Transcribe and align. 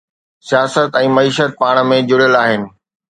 سياست 0.47 0.97
۽ 1.01 1.05
معيشت 1.17 1.51
پاڻ 1.59 1.83
۾ 1.93 2.01
جڙيل 2.13 2.39
آهن. 2.43 2.67